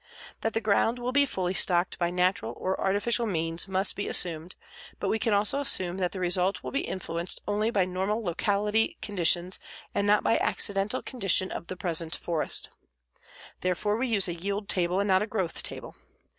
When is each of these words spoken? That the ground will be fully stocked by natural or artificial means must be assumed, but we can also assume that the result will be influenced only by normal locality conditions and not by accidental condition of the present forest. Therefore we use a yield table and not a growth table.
That 0.41 0.53
the 0.53 0.61
ground 0.61 0.97
will 0.97 1.11
be 1.11 1.27
fully 1.27 1.53
stocked 1.53 1.99
by 1.99 2.09
natural 2.09 2.55
or 2.59 2.81
artificial 2.81 3.27
means 3.27 3.67
must 3.67 3.95
be 3.95 4.07
assumed, 4.07 4.55
but 4.99 5.09
we 5.09 5.19
can 5.19 5.31
also 5.31 5.59
assume 5.59 5.97
that 5.97 6.11
the 6.11 6.19
result 6.19 6.63
will 6.63 6.71
be 6.71 6.81
influenced 6.87 7.39
only 7.47 7.69
by 7.69 7.85
normal 7.85 8.23
locality 8.23 8.97
conditions 9.03 9.59
and 9.93 10.07
not 10.07 10.23
by 10.23 10.39
accidental 10.39 11.03
condition 11.03 11.51
of 11.51 11.67
the 11.67 11.77
present 11.77 12.15
forest. 12.15 12.71
Therefore 13.59 13.95
we 13.95 14.07
use 14.07 14.27
a 14.27 14.33
yield 14.33 14.67
table 14.67 14.99
and 14.99 15.07
not 15.07 15.21
a 15.21 15.27
growth 15.27 15.61
table. 15.61 15.95